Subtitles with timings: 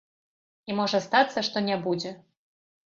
[0.71, 2.17] І можа стацца, што не будзе.